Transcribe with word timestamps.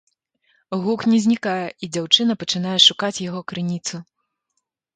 Гук 0.85 1.01
не 1.11 1.19
знікае, 1.25 1.67
і 1.75 1.85
дзяўчына 1.99 2.37
пачынае 2.45 2.73
шукаць 2.89 3.15
яго 3.29 3.41
крыніцу. 3.53 3.95